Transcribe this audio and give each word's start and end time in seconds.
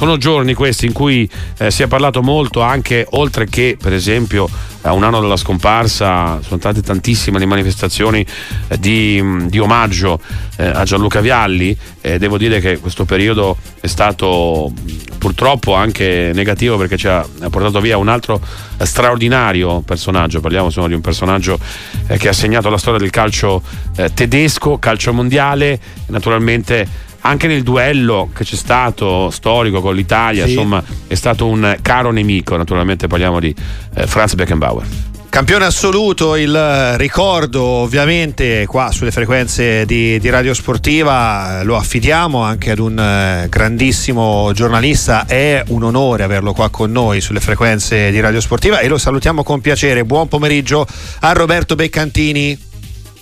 sono 0.00 0.16
giorni 0.16 0.54
questi 0.54 0.86
in 0.86 0.94
cui 0.94 1.28
eh, 1.58 1.70
si 1.70 1.82
è 1.82 1.86
parlato 1.86 2.22
molto 2.22 2.62
anche, 2.62 3.06
oltre 3.10 3.44
che 3.44 3.76
per 3.78 3.92
esempio 3.92 4.48
a 4.80 4.94
un 4.94 5.04
anno 5.04 5.20
dalla 5.20 5.36
scomparsa, 5.36 6.40
sono 6.40 6.58
state 6.58 6.80
tantissime 6.80 7.38
le 7.38 7.44
manifestazioni 7.44 8.24
eh, 8.68 8.78
di, 8.78 9.22
di, 9.48 9.58
omaggio 9.58 10.18
eh, 10.56 10.64
a 10.68 10.84
Gianluca 10.84 11.20
Vialli. 11.20 11.76
Eh, 12.00 12.18
devo 12.18 12.38
dire 12.38 12.60
che 12.60 12.78
questo 12.78 13.04
periodo 13.04 13.58
è 13.78 13.86
stato 13.86 14.72
purtroppo 15.18 15.74
anche 15.74 16.30
negativo 16.32 16.78
perché 16.78 16.96
ci 16.96 17.06
ha 17.06 17.22
portato 17.50 17.78
via 17.82 17.98
un 17.98 18.08
altro 18.08 18.40
straordinario 18.78 19.82
personaggio. 19.82 20.40
Parliamo 20.40 20.68
insomma, 20.68 20.88
di 20.88 20.94
un 20.94 21.02
personaggio 21.02 21.58
eh, 22.06 22.16
che 22.16 22.28
ha 22.28 22.32
segnato 22.32 22.70
la 22.70 22.78
storia 22.78 22.98
del 22.98 23.10
calcio 23.10 23.60
eh, 23.96 24.14
tedesco, 24.14 24.78
calcio 24.78 25.12
mondiale, 25.12 25.78
naturalmente 26.06 27.08
anche 27.20 27.46
nel 27.46 27.62
duello 27.62 28.30
che 28.34 28.44
c'è 28.44 28.56
stato 28.56 29.30
storico 29.30 29.80
con 29.80 29.94
l'Italia, 29.94 30.44
sì. 30.44 30.52
insomma, 30.52 30.82
è 31.06 31.14
stato 31.14 31.46
un 31.46 31.76
caro 31.82 32.10
nemico. 32.10 32.56
Naturalmente 32.56 33.06
parliamo 33.06 33.40
di 33.40 33.54
eh, 33.94 34.06
Franz 34.06 34.34
Beckenbauer. 34.34 34.86
Campione 35.30 35.64
assoluto, 35.64 36.34
il 36.34 36.96
ricordo 36.96 37.62
ovviamente 37.62 38.66
qua 38.66 38.90
sulle 38.90 39.12
frequenze 39.12 39.86
di, 39.86 40.18
di, 40.18 40.28
Radio 40.28 40.52
Sportiva 40.52 41.62
lo 41.62 41.76
affidiamo 41.76 42.42
anche 42.42 42.72
ad 42.72 42.80
un 42.80 42.98
eh, 42.98 43.46
grandissimo 43.48 44.50
giornalista, 44.52 45.26
è 45.26 45.62
un 45.68 45.84
onore 45.84 46.24
averlo 46.24 46.52
qua 46.52 46.68
con 46.68 46.90
noi 46.90 47.20
sulle 47.20 47.38
frequenze 47.38 48.10
di 48.10 48.18
Radio 48.18 48.40
Sportiva 48.40 48.80
e 48.80 48.88
lo 48.88 48.98
salutiamo 48.98 49.44
con 49.44 49.60
piacere. 49.60 50.04
Buon 50.04 50.26
pomeriggio 50.26 50.84
a 51.20 51.30
Roberto 51.30 51.76
Beccantini. 51.76 52.58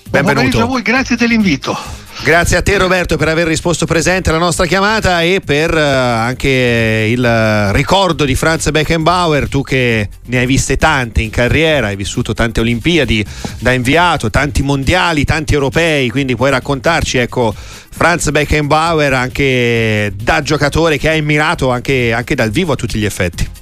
Benvenuto. 0.09 0.11
Buon 0.11 0.23
pomeriggio 0.35 0.63
a 0.63 0.65
voi, 0.65 0.81
grazie 0.81 1.15
dell'invito. 1.15 1.98
Grazie 2.25 2.59
a 2.59 2.63
te 2.63 2.77
Roberto 2.77 3.17
per 3.17 3.29
aver 3.29 3.47
risposto 3.47 3.87
presente 3.87 4.29
alla 4.29 4.39
nostra 4.39 4.67
chiamata 4.67 5.23
e 5.23 5.41
per 5.43 5.73
uh, 5.73 5.79
anche 5.79 7.07
il 7.09 7.73
ricordo 7.73 8.25
di 8.25 8.35
Franz 8.35 8.71
Beckenbauer, 8.71 9.49
tu 9.49 9.63
che 9.63 10.09
ne 10.27 10.39
hai 10.39 10.45
viste 10.45 10.77
tante 10.77 11.23
in 11.23 11.31
carriera, 11.31 11.87
hai 11.87 11.97
vissuto 11.97 12.35
tante 12.35 12.61
Olimpiadi 12.61 13.25
da 13.61 13.73
inviato, 13.73 14.29
tanti 14.29 14.63
mondiali, 14.63 15.25
tanti 15.25 15.55
europei, 15.55 16.11
quindi 16.11 16.37
puoi 16.37 16.51
raccontarci 16.51 17.17
ecco 17.19 17.55
Franz 17.55 18.31
Beckenbauer 18.31 19.15
anche 19.15 20.13
da 20.15 20.43
giocatore 20.43 20.99
che 20.99 21.09
hai 21.09 21.21
ammirato 21.21 21.71
anche, 21.71 22.13
anche 22.13 22.35
dal 22.35 22.51
vivo 22.51 22.73
a 22.73 22.77
tutti 22.77 22.99
gli 22.99 23.07
effetti. 23.07 23.58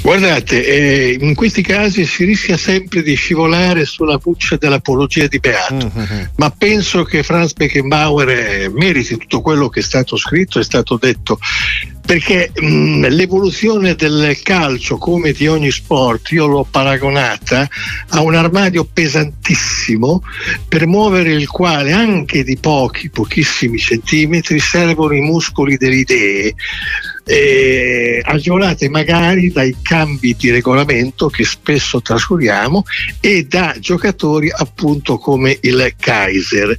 Guardate, 0.00 0.64
eh, 0.64 1.18
in 1.20 1.34
questi 1.34 1.62
casi 1.62 2.06
si 2.06 2.24
rischia 2.24 2.56
sempre 2.56 3.02
di 3.02 3.14
scivolare 3.14 3.84
sulla 3.84 4.18
buccia 4.18 4.56
dell'apologia 4.56 5.26
di 5.26 5.40
Beato, 5.40 5.74
mm-hmm. 5.74 6.24
ma 6.36 6.50
penso 6.50 7.02
che 7.02 7.22
Franz 7.22 7.52
Beckenbauer 7.52 8.28
eh, 8.28 8.68
meriti 8.68 9.16
tutto 9.16 9.40
quello 9.40 9.68
che 9.68 9.80
è 9.80 9.82
stato 9.82 10.16
scritto 10.16 10.60
e 10.60 10.64
stato 10.64 10.96
detto 10.96 11.38
perché 12.06 12.52
mh, 12.54 12.66
mm, 12.66 13.04
l'evoluzione 13.06 13.96
del 13.96 14.38
calcio 14.42 14.96
come 14.96 15.32
di 15.32 15.48
ogni 15.48 15.72
sport 15.72 16.30
io 16.30 16.46
l'ho 16.46 16.66
paragonata 16.70 17.68
a 18.10 18.20
un 18.20 18.36
armadio 18.36 18.88
pesantissimo 18.90 20.22
per 20.68 20.86
muovere 20.86 21.32
il 21.32 21.48
quale 21.48 21.90
anche 21.90 22.44
di 22.44 22.56
pochi, 22.58 23.10
pochissimi 23.10 23.76
centimetri 23.78 24.60
servono 24.60 25.14
i 25.14 25.20
muscoli 25.20 25.76
delle 25.76 25.96
idee 25.96 26.54
eh, 27.28 28.22
agevolate 28.24 28.88
magari 28.88 29.50
dai 29.50 29.76
cambi 29.82 30.36
di 30.36 30.50
regolamento 30.50 31.28
che 31.28 31.44
spesso 31.44 32.00
trascuriamo 32.00 32.84
e 33.20 33.44
da 33.44 33.74
giocatori 33.80 34.48
appunto 34.50 35.18
come 35.18 35.58
il 35.62 35.92
Kaiser. 35.98 36.76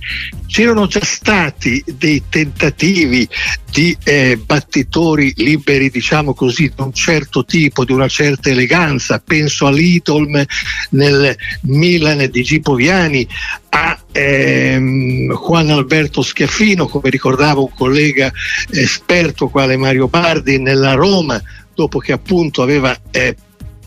C'erano 0.47 0.87
già 0.87 1.03
stati 1.03 1.83
dei 1.85 2.23
tentativi 2.29 3.27
di 3.71 3.95
eh, 4.03 4.39
battitori 4.43 5.33
liberi, 5.35 5.89
diciamo 5.89 6.33
così, 6.33 6.71
di 6.75 6.81
un 6.81 6.93
certo 6.93 7.45
tipo, 7.45 7.85
di 7.85 7.91
una 7.91 8.07
certa 8.07 8.49
eleganza. 8.49 9.21
Penso 9.23 9.67
all'Idolm 9.67 10.43
nel 10.91 11.35
Milan 11.63 12.27
di 12.31 12.43
Gipoviani, 12.43 13.27
a 13.69 13.99
ehm, 14.11 15.33
Juan 15.33 15.69
Alberto 15.69 16.21
Schiaffino, 16.21 16.87
come 16.87 17.09
ricordava 17.09 17.59
un 17.59 17.73
collega 17.73 18.31
esperto 18.71 19.49
quale 19.49 19.77
Mario 19.77 20.07
Bardi 20.07 20.59
nella 20.59 20.93
Roma, 20.93 21.41
dopo 21.75 21.99
che 21.99 22.13
appunto 22.13 22.61
aveva 22.61 22.97
eh, 23.11 23.35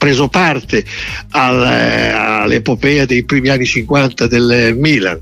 preso 0.00 0.28
parte 0.28 0.78
eh, 0.78 0.84
all'epopea 1.32 3.04
dei 3.04 3.24
primi 3.24 3.48
anni 3.48 3.66
50 3.66 4.26
del 4.28 4.74
Milan. 4.78 5.20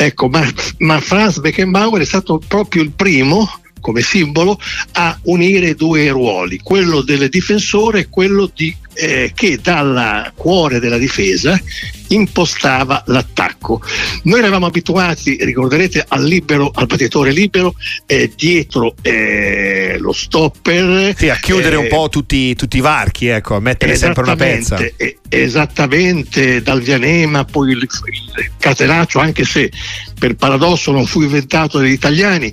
Ecco, 0.00 0.28
ma, 0.28 0.48
ma 0.78 1.00
Franz 1.00 1.40
Beckenbauer 1.40 2.02
è 2.02 2.04
stato 2.04 2.40
proprio 2.46 2.82
il 2.82 2.92
primo 2.92 3.50
come 3.80 4.00
simbolo 4.00 4.56
a 4.92 5.18
unire 5.24 5.74
due 5.74 6.08
ruoli, 6.10 6.58
quello 6.58 7.00
del 7.00 7.28
difensore 7.28 8.00
e 8.00 8.08
quello 8.08 8.48
di, 8.54 8.74
eh, 8.98 9.32
che 9.34 9.58
dal 9.62 10.32
cuore 10.34 10.80
della 10.80 10.98
difesa 10.98 11.58
impostava 12.08 13.02
l'attacco. 13.06 13.80
Noi 14.24 14.40
eravamo 14.40 14.66
abituati, 14.66 15.36
ricorderete, 15.44 16.04
al 16.08 16.24
libero, 16.24 16.70
al 16.74 16.86
battitore 16.86 17.30
libero, 17.30 17.74
eh, 18.06 18.32
dietro 18.34 18.94
eh, 19.02 19.96
lo 20.00 20.12
stopper. 20.12 21.14
Sì, 21.16 21.28
a 21.28 21.36
chiudere 21.36 21.76
un 21.76 21.84
eh, 21.84 21.88
po' 21.88 22.08
tutti, 22.08 22.54
tutti, 22.54 22.78
i 22.78 22.80
varchi, 22.80 23.28
ecco, 23.28 23.54
a 23.54 23.60
mettere 23.60 23.94
sempre 23.94 24.22
una 24.22 24.36
pezza. 24.36 24.78
Esattamente, 25.28 26.62
dal 26.62 26.80
Vianema, 26.80 27.44
poi 27.44 27.72
il, 27.72 27.82
il 27.82 28.50
catenaccio, 28.58 29.18
anche 29.18 29.44
se 29.44 29.70
per 30.18 30.34
paradosso 30.34 30.90
non 30.90 31.06
fu 31.06 31.22
inventato 31.22 31.78
dagli 31.78 31.92
italiani, 31.92 32.52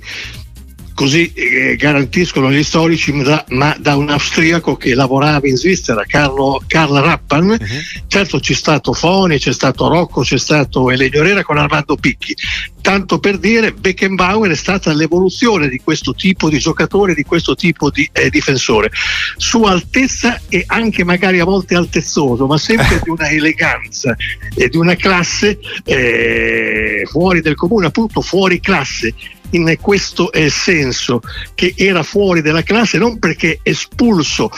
così 0.96 1.30
eh, 1.34 1.76
garantiscono 1.76 2.50
gli 2.50 2.62
storici, 2.62 3.12
ma 3.12 3.22
da, 3.22 3.44
ma 3.50 3.76
da, 3.78 3.96
un 3.96 4.08
austriaco 4.08 4.76
che 4.76 4.94
lavorava 4.94 5.46
in 5.46 5.54
Svizzera, 5.54 6.02
Carlo, 6.06 6.62
Karl 6.66 6.96
Rappan. 6.96 7.50
Uh-huh. 7.50 8.06
Certo 8.06 8.40
c'è 8.40 8.54
stato 8.54 8.94
Foni, 8.94 9.38
c'è 9.38 9.52
stato 9.52 9.88
Rocco, 9.88 10.22
c'è 10.22 10.38
stato 10.38 10.90
Elenio 10.90 11.20
Herrera 11.20 11.42
con 11.42 11.58
Armando 11.58 11.96
Picchi. 11.96 12.34
Tanto 12.80 13.18
per 13.18 13.36
dire, 13.38 13.72
Beckenbauer 13.72 14.50
è 14.52 14.54
stata 14.54 14.92
l'evoluzione 14.94 15.68
di 15.68 15.80
questo 15.84 16.14
tipo 16.14 16.48
di 16.48 16.58
giocatore, 16.58 17.14
di 17.14 17.24
questo 17.24 17.54
tipo 17.54 17.90
di 17.90 18.08
eh, 18.12 18.30
difensore. 18.30 18.90
Sua 19.36 19.72
altezza 19.72 20.40
e 20.48 20.64
anche 20.66 21.04
magari 21.04 21.40
a 21.40 21.44
volte 21.44 21.74
altezzoso, 21.74 22.46
ma 22.46 22.56
sempre 22.56 23.00
di 23.04 23.10
una 23.10 23.28
eleganza 23.28 24.16
e 24.54 24.68
di 24.70 24.78
una 24.78 24.94
classe 24.94 25.58
eh, 25.84 27.02
fuori 27.10 27.42
del 27.42 27.54
comune, 27.54 27.86
appunto 27.86 28.22
fuori 28.22 28.60
classe 28.60 29.12
in 29.50 29.76
questo 29.80 30.30
senso 30.48 31.20
che 31.54 31.74
era 31.76 32.02
fuori 32.02 32.42
dalla 32.42 32.62
classe 32.62 32.98
non 32.98 33.18
perché 33.18 33.60
espulso 33.62 34.50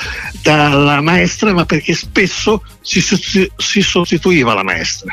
dalla 0.43 1.01
maestra 1.01 1.53
ma 1.53 1.65
perché 1.65 1.95
spesso 1.95 2.63
si 2.81 3.81
sostituiva 3.83 4.55
la 4.55 4.63
maestra 4.63 5.13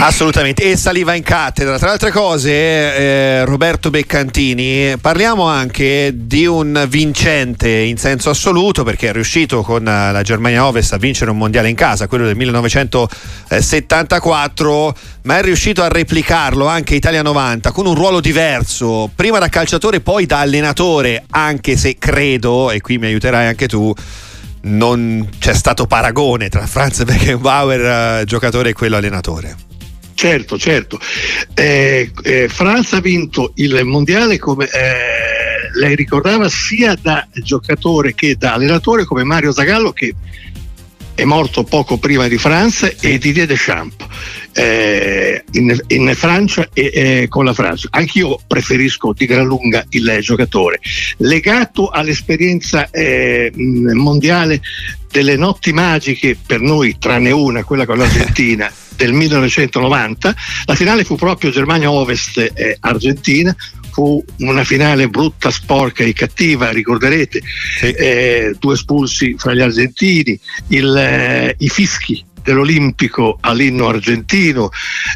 assolutamente 0.00 0.70
e 0.70 0.76
saliva 0.76 1.14
in 1.14 1.22
cattedra 1.22 1.78
tra 1.78 1.92
altre 1.92 2.10
cose 2.10 2.50
eh, 2.50 3.44
Roberto 3.44 3.90
Beccantini 3.90 4.96
parliamo 5.00 5.46
anche 5.46 6.12
di 6.14 6.46
un 6.46 6.86
vincente 6.88 7.68
in 7.68 7.96
senso 7.96 8.30
assoluto 8.30 8.82
perché 8.84 9.08
è 9.08 9.12
riuscito 9.12 9.62
con 9.62 9.84
la 9.84 10.22
Germania 10.22 10.66
Ovest 10.66 10.92
a 10.92 10.98
vincere 10.98 11.30
un 11.30 11.38
mondiale 11.38 11.68
in 11.68 11.76
casa 11.76 12.06
quello 12.06 12.26
del 12.26 12.36
1974 12.36 14.94
ma 15.28 15.36
è 15.36 15.42
riuscito 15.42 15.82
a 15.82 15.88
replicarlo 15.88 16.66
anche 16.66 16.94
Italia 16.94 17.20
90 17.20 17.70
con 17.70 17.84
un 17.84 17.94
ruolo 17.94 18.20
diverso, 18.20 19.10
prima 19.14 19.38
da 19.38 19.48
calciatore 19.48 20.00
poi 20.00 20.24
da 20.24 20.40
allenatore, 20.40 21.24
anche 21.28 21.76
se 21.76 21.98
credo, 21.98 22.70
e 22.70 22.80
qui 22.80 22.96
mi 22.96 23.06
aiuterai 23.06 23.46
anche 23.46 23.68
tu, 23.68 23.92
non 24.62 25.28
c'è 25.38 25.52
stato 25.52 25.86
paragone 25.86 26.48
tra 26.48 26.66
Franz 26.66 27.04
Beckenbauer, 27.04 28.20
eh, 28.20 28.24
giocatore, 28.24 28.70
e 28.70 28.72
quello 28.72 28.96
allenatore. 28.96 29.67
Certo, 30.18 30.58
certo. 30.58 30.98
Eh, 31.54 32.10
eh, 32.24 32.48
Franz 32.48 32.92
ha 32.94 33.00
vinto 33.00 33.52
il 33.54 33.84
mondiale 33.84 34.36
come 34.36 34.64
eh, 34.64 35.70
lei 35.78 35.94
ricordava 35.94 36.48
sia 36.48 36.98
da 37.00 37.24
giocatore 37.34 38.16
che 38.16 38.34
da 38.34 38.54
allenatore 38.54 39.04
come 39.04 39.22
Mario 39.22 39.52
Zagallo 39.52 39.92
che 39.92 40.12
è 41.14 41.22
morto 41.22 41.62
poco 41.62 41.98
prima 41.98 42.26
di 42.26 42.36
Franz 42.36 42.96
e 43.00 43.18
Didier 43.18 43.46
Deschamps 43.46 43.94
eh, 44.54 45.44
in, 45.52 45.80
in, 45.86 46.12
Francia 46.16 46.68
e 46.72 46.90
eh, 46.92 47.26
con 47.28 47.44
la 47.44 47.54
Francia. 47.54 47.86
Anch'io 47.92 48.40
preferisco 48.44 49.12
di 49.12 49.24
gran 49.24 49.46
lunga 49.46 49.84
il 49.90 50.18
giocatore. 50.20 50.80
Legato 51.18 51.90
all'esperienza 51.90 52.90
eh, 52.90 53.52
mondiale 53.54 54.60
delle 55.12 55.36
notti 55.36 55.72
magiche, 55.72 56.36
per 56.44 56.60
noi 56.60 56.96
tranne 56.98 57.30
una, 57.30 57.62
quella 57.62 57.86
con 57.86 57.98
l'Argentina. 57.98 58.68
del 58.98 59.12
1990, 59.12 60.34
la 60.64 60.74
finale 60.74 61.04
fu 61.04 61.14
proprio 61.14 61.52
Germania 61.52 61.90
Ovest-Argentina, 61.90 63.54
fu 63.92 64.22
una 64.38 64.64
finale 64.64 65.08
brutta, 65.08 65.52
sporca 65.52 66.02
e 66.02 66.12
cattiva, 66.12 66.70
ricorderete, 66.70 67.40
sì. 67.78 67.92
eh, 67.92 68.56
due 68.58 68.74
espulsi 68.74 69.36
fra 69.38 69.54
gli 69.54 69.60
argentini, 69.60 70.38
il, 70.68 70.96
eh, 70.96 71.54
i 71.58 71.68
fischi 71.68 72.24
dell'Olimpico 72.42 73.38
all'inno 73.40 73.86
argentino, 73.86 74.70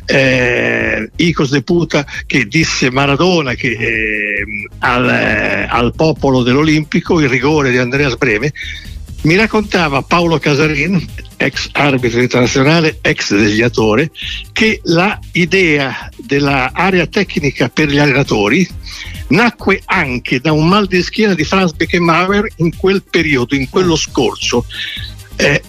eh, 0.07 1.11
Icos 1.17 1.51
de 1.51 1.63
Puta 1.63 2.07
che 2.25 2.47
disse 2.47 2.91
Maradona 2.93 3.55
che, 3.55 3.71
eh, 3.71 4.45
al, 4.79 5.09
eh, 5.09 5.67
al 5.69 5.93
popolo 5.97 6.45
dell'Olimpico 6.45 7.21
il 7.21 7.29
rigore 7.29 7.73
di 7.73 7.79
Andreas 7.79 8.17
Breme 8.17 8.53
mi 9.23 9.37
raccontava 9.37 10.03
Paolo 10.03 10.39
Casarin, 10.39 11.05
ex 11.37 11.69
arbitro 11.73 12.21
internazionale, 12.21 12.99
ex 13.03 13.35
degliatore, 13.35 14.11
che 14.53 14.81
la 14.85 15.19
idea 15.33 16.11
dell'area 16.17 17.07
tecnica 17.07 17.69
per 17.69 17.89
gli 17.89 17.99
allenatori 17.99 18.69
nacque 19.29 19.81
anche 19.85 20.41
da 20.41 20.53
un 20.53 20.69
mal 20.69 20.87
di 20.87 21.03
schiena 21.03 21.35
di 21.35 21.45
Franz 21.45 21.73
Beckenbauer 21.73 22.53
in 22.57 22.77
quel 22.77 23.03
periodo, 23.09 23.55
in 23.55 23.69
quello 23.69 23.97
scorso. 23.97 24.67
Eh, 25.37 25.63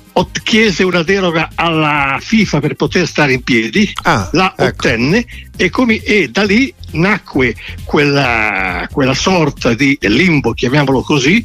chiese 0.43 0.83
una 0.83 1.03
deroga 1.03 1.49
alla 1.55 2.17
FIFA 2.19 2.59
per 2.59 2.75
poter 2.75 3.07
stare 3.07 3.33
in 3.33 3.43
piedi, 3.43 3.91
ah, 4.03 4.29
la 4.33 4.53
ecco. 4.55 4.63
ottenne 4.63 5.25
e, 5.55 5.69
come, 5.69 6.01
e, 6.03 6.29
da 6.29 6.43
lì 6.43 6.73
nacque 6.93 7.55
quella, 7.83 8.87
quella, 8.91 9.13
sorta 9.13 9.73
di 9.73 9.97
limbo, 10.01 10.53
chiamiamolo 10.53 11.01
così, 11.01 11.43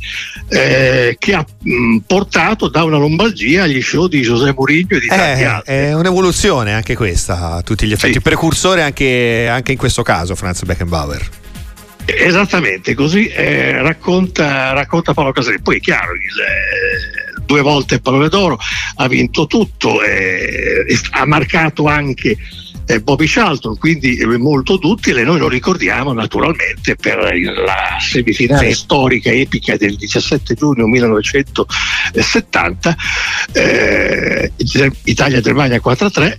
eh, 0.48 1.16
che 1.18 1.34
ha 1.34 1.44
mh, 1.62 1.98
portato 2.06 2.68
da 2.68 2.84
una 2.84 2.96
lombalgia 2.96 3.64
agli 3.64 3.82
show 3.82 4.06
di 4.06 4.20
José 4.20 4.52
Mourinho 4.54 4.96
e 4.96 5.00
di 5.00 5.06
tanti 5.06 5.40
eh, 5.42 5.44
altri. 5.44 5.74
È 5.74 5.94
un'evoluzione 5.94 6.72
anche 6.72 6.96
questa, 6.96 7.54
a 7.54 7.62
tutti 7.62 7.86
gli 7.86 7.92
effetti, 7.92 8.14
sì. 8.14 8.20
precursore 8.20 8.82
anche, 8.82 9.48
anche 9.50 9.72
in 9.72 9.78
questo 9.78 10.02
caso 10.02 10.34
Franz 10.34 10.62
Beckenbauer. 10.64 11.28
Esattamente, 12.04 12.94
così 12.94 13.26
eh, 13.26 13.82
racconta, 13.82 14.72
racconta 14.72 15.12
Paolo 15.12 15.32
Caselli. 15.32 15.60
Poi 15.60 15.76
è 15.76 15.80
chiaro, 15.80 16.14
il, 16.14 16.20
eh, 16.20 17.42
due 17.44 17.60
volte 17.60 17.94
il 17.94 18.02
pallone 18.02 18.28
d'oro, 18.28 18.58
ha 18.96 19.08
vinto 19.08 19.46
tutto, 19.46 20.02
eh, 20.02 20.86
ha 21.10 21.26
marcato 21.26 21.86
anche 21.86 22.36
eh, 22.88 23.00
Bobby 23.00 23.26
Charlton, 23.26 23.76
quindi 23.76 24.18
molto 24.38 24.78
duttile. 24.78 25.22
Noi 25.22 25.38
lo 25.38 25.48
ricordiamo 25.48 26.14
naturalmente 26.14 26.96
per 26.96 27.18
la 27.18 27.98
semifinale 28.00 28.74
storica 28.74 29.30
epica 29.30 29.76
del 29.76 29.96
17 29.96 30.54
giugno 30.54 30.86
1970, 30.86 32.96
eh, 33.52 34.50
Italia-Germania 35.04 35.82
4-3 35.84 36.38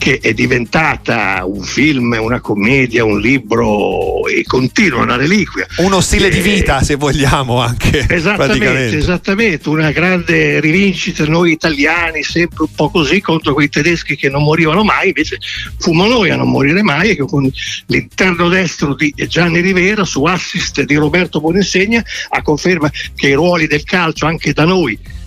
che 0.00 0.18
è 0.18 0.32
diventata 0.32 1.44
un 1.44 1.60
film, 1.60 2.16
una 2.18 2.40
commedia, 2.40 3.04
un 3.04 3.20
libro 3.20 4.26
e 4.26 4.44
continua 4.44 5.02
una 5.02 5.16
reliquia. 5.16 5.66
Uno 5.76 6.00
stile 6.00 6.28
e, 6.28 6.30
di 6.30 6.40
vita, 6.40 6.82
se 6.82 6.94
vogliamo, 6.94 7.60
anche. 7.60 8.06
Esattamente, 8.08 8.96
esattamente, 8.96 9.68
una 9.68 9.90
grande 9.90 10.58
rivincita 10.58 11.26
noi 11.26 11.52
italiani, 11.52 12.22
sempre 12.22 12.62
un 12.62 12.74
po' 12.74 12.88
così, 12.88 13.20
contro 13.20 13.52
quei 13.52 13.68
tedeschi 13.68 14.16
che 14.16 14.30
non 14.30 14.42
morivano 14.42 14.84
mai, 14.84 15.08
invece 15.08 15.36
fummo 15.78 16.06
noi 16.06 16.30
a 16.30 16.36
non 16.36 16.48
morire 16.48 16.82
mai, 16.82 17.10
e 17.10 17.16
con 17.18 17.50
l'interno 17.86 18.48
destro 18.48 18.94
di 18.94 19.12
Gianni 19.28 19.60
Rivera 19.60 20.04
su 20.06 20.24
assist 20.24 20.82
di 20.82 20.94
Roberto 20.94 21.40
Boninsegna 21.40 22.02
a 22.30 22.40
conferma 22.40 22.90
che 23.14 23.28
i 23.28 23.34
ruoli 23.34 23.66
del 23.66 23.84
calcio 23.84 24.24
anche 24.24 24.54
da 24.54 24.64
noi 24.64 24.98
eh, 25.02 25.19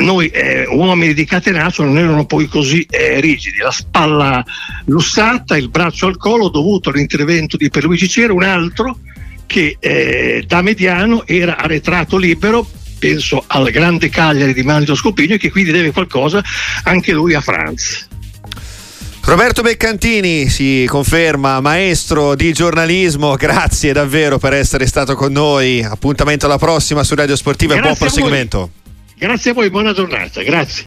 noi 0.00 0.28
eh, 0.28 0.66
uomini 0.66 1.14
di 1.14 1.24
catenaccio 1.24 1.84
non 1.84 1.98
erano 1.98 2.26
poi 2.26 2.46
così 2.48 2.86
eh, 2.90 3.20
rigidi, 3.20 3.58
la 3.58 3.70
spalla 3.70 4.44
lussata, 4.86 5.56
il 5.56 5.68
braccio 5.68 6.06
al 6.06 6.16
collo 6.16 6.48
dovuto 6.48 6.90
all'intervento 6.90 7.56
di 7.56 7.70
Pierluigi 7.70 8.08
Cera, 8.08 8.32
un 8.32 8.42
altro 8.42 8.98
che 9.46 9.76
eh, 9.78 10.44
da 10.46 10.60
mediano 10.60 11.24
era 11.26 11.56
arretrato 11.56 12.16
libero 12.16 12.68
penso 12.98 13.44
al 13.46 13.70
grande 13.70 14.08
Cagliari 14.08 14.52
di 14.52 14.62
Manlio 14.62 14.94
Scopigno 14.94 15.34
e 15.34 15.38
che 15.38 15.50
quindi 15.50 15.70
deve 15.70 15.92
qualcosa 15.92 16.42
anche 16.84 17.12
lui 17.12 17.34
a 17.34 17.40
Franz. 17.40 18.08
Roberto 19.22 19.62
Beccantini 19.62 20.48
si 20.48 20.86
conferma 20.88 21.60
maestro 21.60 22.36
di 22.36 22.52
giornalismo, 22.52 23.34
grazie 23.34 23.92
davvero 23.92 24.38
per 24.38 24.52
essere 24.52 24.86
stato 24.86 25.16
con 25.16 25.32
noi. 25.32 25.82
Appuntamento 25.82 26.46
alla 26.46 26.58
prossima 26.58 27.02
su 27.02 27.16
Radio 27.16 27.34
Sportiva 27.34 27.74
e 27.74 27.80
buon 27.80 27.96
proseguimento. 27.96 28.70
Grazie 29.18 29.52
a 29.52 29.54
voi, 29.54 29.70
buona 29.70 29.94
giornata, 29.94 30.42
grazie. 30.42 30.84